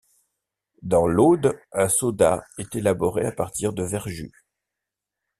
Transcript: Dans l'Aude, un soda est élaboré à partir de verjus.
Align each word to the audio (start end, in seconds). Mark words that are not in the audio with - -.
Dans 0.81 1.05
l'Aude, 1.05 1.59
un 1.73 1.87
soda 1.87 2.43
est 2.57 2.75
élaboré 2.75 3.23
à 3.23 3.31
partir 3.31 3.71
de 3.71 3.83
verjus. 3.83 4.31